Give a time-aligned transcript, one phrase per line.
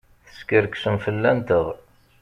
[0.27, 1.65] Teskerksem fell-anteɣ!